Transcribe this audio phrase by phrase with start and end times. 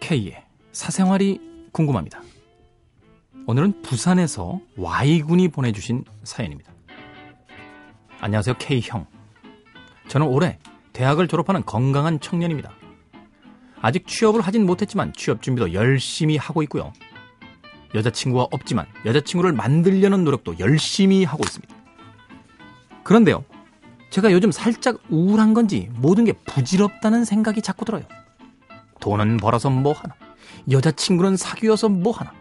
[0.00, 1.40] K의 사생활이
[1.72, 2.20] 궁금합니다.
[3.46, 6.72] 오늘은 부산에서 Y군이 보내주신 사연입니다.
[8.20, 9.06] 안녕하세요, K형.
[10.08, 10.58] 저는 올해
[10.92, 12.72] 대학을 졸업하는 건강한 청년입니다.
[13.80, 16.92] 아직 취업을 하진 못했지만 취업 준비도 열심히 하고 있고요.
[17.94, 21.74] 여자친구가 없지만 여자친구를 만들려는 노력도 열심히 하고 있습니다.
[23.02, 23.44] 그런데요,
[24.10, 28.02] 제가 요즘 살짝 우울한 건지 모든 게 부질없다는 생각이 자꾸 들어요.
[29.00, 30.14] 돈은 벌어서 뭐 하나,
[30.70, 32.32] 여자친구는 사귀어서 뭐 하나.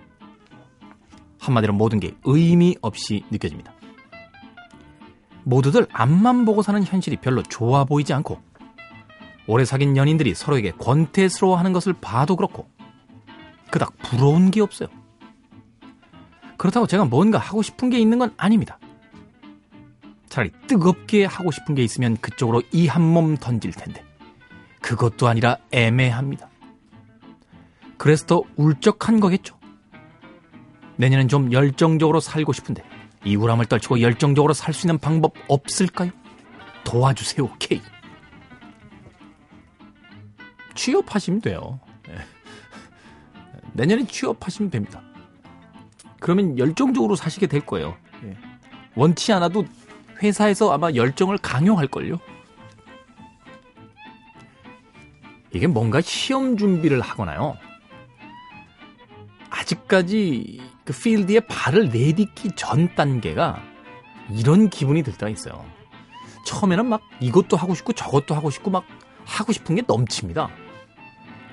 [1.39, 3.73] 한마디로 모든 게 의미 없이 느껴집니다.
[5.43, 8.41] 모두들 앞만 보고 사는 현실이 별로 좋아 보이지 않고
[9.45, 12.69] 오래 사귄 연인들이 서로에게 권태스러워하는 것을 봐도 그렇고
[13.69, 14.87] 그닥 부러운 게 없어요.
[16.63, 18.79] 그렇다고 제가 뭔가 하고 싶은 게 있는 건 아닙니다.
[20.29, 24.01] 차라리 뜨겁게 하고 싶은 게 있으면 그쪽으로 이 한 몸 던질 텐데
[24.81, 26.49] 그것도 아니라 애매합니다.
[27.97, 29.59] 그래서 더 울적한 거겠죠.
[30.95, 32.81] 내년엔 좀 열정적으로 살고 싶은데
[33.25, 36.11] 이 우람을 떨치고 열정적으로 살 수 있는 방법 없을까요?
[36.85, 37.81] 도와주세요, K.
[40.75, 41.81] 취업하시면 돼요.
[42.07, 42.15] 네.
[43.73, 45.01] 내년에 취업하시면 됩니다.
[46.23, 47.97] 그러면 열정적으로 사시게 될 거예요.
[48.21, 48.37] 네.
[48.95, 49.65] 원치 않아도
[50.21, 52.17] 회사에서 아마 열정을 강요할걸요.
[55.51, 57.57] 이게 뭔가 시험 준비를 하거나요.
[59.49, 63.61] 아직까지 그 필드에 발을 내딛기 전 단계가
[64.31, 65.65] 이런 기분이 들 때가 있어요.
[66.45, 68.85] 처음에는 막 이것도 하고 싶고 저것도 하고 싶고 막
[69.25, 70.49] 하고 싶은 게 넘칩니다.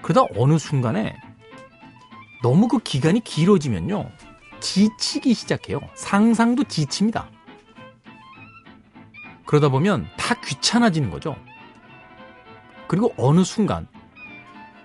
[0.01, 1.17] 그러다 어느 순간에
[2.41, 4.30] 너무 그 기간이 길어지면요.
[4.61, 5.81] 지치기 시작해요.
[5.95, 7.29] 상상도 지칩니다.
[9.47, 11.37] 그러다 보면 다 귀찮아지는 거죠.
[12.87, 13.89] 그리고 어느 순간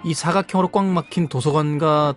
[0.03, 2.15] 이 사각형으로 꽉 막힌 도서관과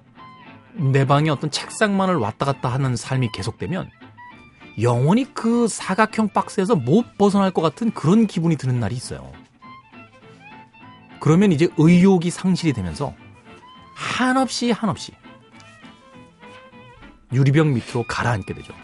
[0.75, 3.91] 내 방에 어떤 책상만을 왔다 갔다 하는 삶이 계속되면
[4.81, 9.33] 영원히 그 사각형 박스에서 못 벗어날 것 같은 그런 기분이 드는 날이 있어요.
[11.21, 13.13] 그러면 이제 의욕이 상실이 되면서
[13.95, 15.13] 한없이 한없이
[17.33, 18.75] 유리병 밑으로 가라앉게 되죠.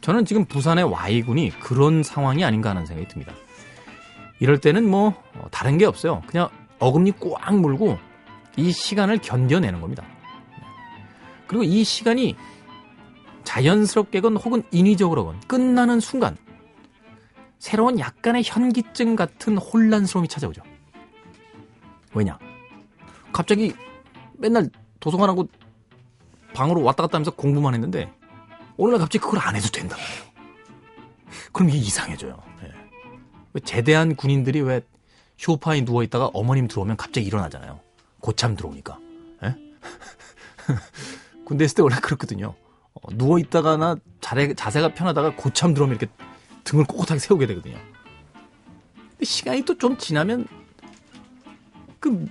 [0.00, 3.32] 저는 지금 부산의 Y군이 그런 상황이 아닌가 하는 생각이 듭니다.
[4.40, 5.14] 이럴 때는 뭐
[5.52, 6.22] 다른 게 없어요.
[6.26, 6.48] 그냥
[6.80, 7.98] 어금니 꽉 물고
[8.56, 10.04] 이 시간을 견뎌내는 겁니다.
[11.46, 12.34] 그리고 이 시간이
[13.44, 16.36] 자연스럽게건 혹은 인위적으로건 끝나는 순간
[17.58, 20.62] 새로운 약간의 현기증 같은 혼란스러움이 찾아오죠.
[22.14, 22.38] 왜냐?
[23.32, 23.72] 갑자기
[24.42, 25.48] 맨날 도서관하고
[26.52, 28.12] 방으로 왔다 갔다 하면서 공부만 했는데
[28.76, 29.96] 오늘날 갑자기 그걸 안 해도 된다.
[31.52, 32.42] 그럼 이게 이상해져요.
[32.60, 33.60] 네.
[33.60, 34.80] 제대한 군인들이 왜
[35.38, 37.80] 쇼파에 누워 있다가 어머님 들어오면 갑자기 일어나잖아요.
[38.20, 38.98] 고참 들어오니까.
[39.44, 39.56] 예?
[41.46, 42.54] 군대 있을 때 원래 그렇거든요.
[42.94, 46.12] 어, 누워 있다가나 자세, 자세가 편하다가 고참 들어오면 이렇게
[46.64, 47.78] 등을 꼿꼿하게 세우게 되거든요.
[49.12, 50.46] 근데 시간이 또 좀 지나면
[52.00, 52.26] 그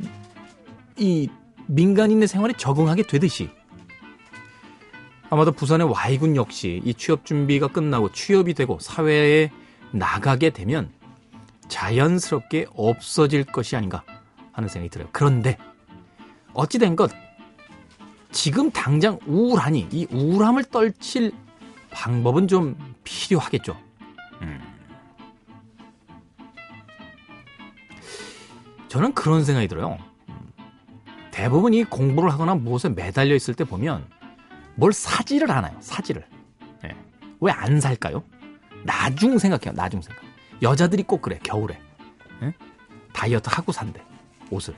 [0.98, 1.28] 이
[1.72, 3.50] 민간인의 생활에 적응하게 되듯이
[5.30, 9.50] 아마도 부산의 Y군 역시 이 취업 준비가 끝나고 취업이 되고 사회에
[9.92, 10.92] 나가게 되면
[11.70, 14.04] 자연스럽게 없어질 것이 아닌가
[14.52, 15.08] 하는 생각이 들어요.
[15.14, 15.58] 그런데
[16.54, 17.10] 어찌된 것
[18.32, 21.32] 지금 당장 우울하니 이 우울함을 떨칠
[21.92, 23.78] 방법은 좀 필요하겠죠.
[24.42, 24.60] 음.
[28.90, 30.11] 저는 그런 생각이 들어요.
[31.32, 34.06] 대부분 이 공부를 하거나 무엇에 매달려 있을 때 보면
[34.76, 35.76] 뭘 사지를 않아요.
[35.80, 36.26] 사지를.
[36.84, 36.90] 네.
[36.90, 36.96] 예.
[37.40, 38.24] 왜안 살까요?
[38.84, 39.74] 나중 생각해요.
[39.74, 40.22] 나중 생각.
[40.62, 41.40] 여자들이 꼭 그래.
[41.44, 41.80] 겨울에.
[42.42, 42.54] 네?
[43.14, 44.02] 다이어트 하고 산대.
[44.50, 44.76] 옷을.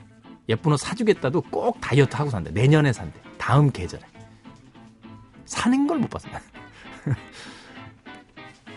[0.48, 2.50] 예쁜 옷 사주겠다도 꼭 다이어트 하고 산대.
[2.50, 3.18] 내년에 산대.
[3.38, 4.02] 다음 계절에.
[5.44, 6.32] 사는 걸 못 봤어요.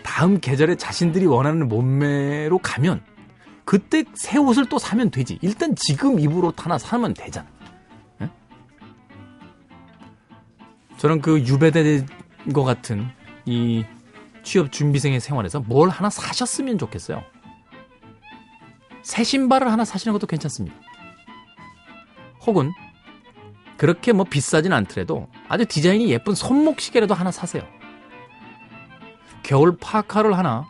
[0.02, 3.02] 다음 계절에 자신들이 원하는 몸매로 가면
[3.64, 5.38] 그때 새 옷을 또 사면 되지.
[5.42, 7.46] 일단 지금 옷 하나 사면 되잖아.
[10.98, 12.06] 저는 그 유배된
[12.52, 13.08] 것 같은
[13.46, 13.84] 이
[14.42, 17.22] 취업 준비생의 생활에서 뭘 하나 사셨으면 좋겠어요.
[19.02, 20.76] 새 신발을 하나 사시는 것도 괜찮습니다.
[22.46, 22.72] 혹은
[23.76, 27.62] 그렇게 뭐 비싸진 않더라도 아주 디자인이 예쁜 손목 시계라도 하나 사세요.
[29.42, 30.66] 겨울 파카를 하나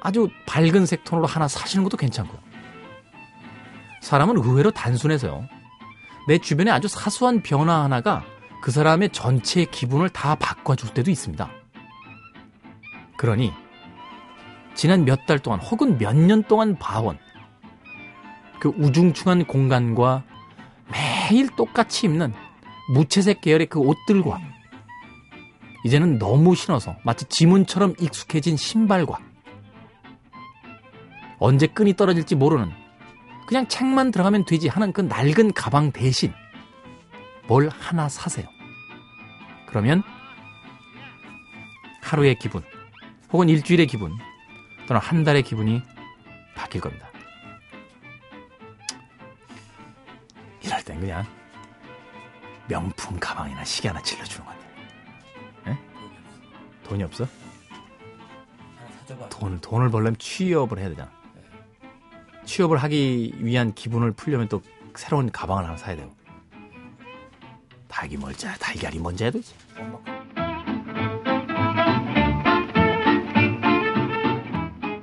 [0.00, 2.38] 아주 밝은 색 톤으로 하나 사시는 것도 괜찮고요.
[4.00, 5.46] 사람은 의외로 단순해서요.
[6.26, 8.24] 내 주변에 아주 사소한 변화 하나가
[8.60, 11.50] 그 사람의 전체 기분을 다 바꿔줄 때도 있습니다.
[13.16, 13.52] 그러니
[14.74, 17.18] 지난 몇 달 동안 혹은 몇 년 동안 봐온
[18.60, 20.24] 그 우중충한 공간과
[20.90, 22.32] 매일 똑같이 입는
[22.94, 24.40] 무채색 계열의 그 옷들과
[25.84, 29.18] 이제는 너무 신어서 마치 지문처럼 익숙해진 신발과
[31.38, 32.70] 언제 끈이 떨어질지 모르는
[33.46, 36.32] 그냥 책만 들어가면 되지 하는 그 낡은 가방 대신
[37.48, 38.46] 뭘 하나 사세요.
[39.66, 40.02] 그러면
[42.02, 42.62] 하루의 기분
[43.32, 44.12] 혹은 일주일의 기분
[44.86, 45.82] 또는 한 달의 기분이
[46.54, 47.08] 바뀔 겁니다.
[50.62, 51.24] 이럴 땐 그냥
[52.68, 54.66] 명품 가방이나 시계 하나 질러주는 건데.
[55.68, 55.78] 에?
[56.84, 57.26] 돈이 없어?
[59.30, 61.10] 돈, 돈을 벌려면 취업을 해야 되잖아.
[62.44, 64.62] 취업을 하기 위한 기분을 풀려면 또
[64.94, 66.17] 새로운 가방을 하나 사야 되고.
[67.88, 69.54] 닭이 멀자, 달걀이 뭔지 해도 되지.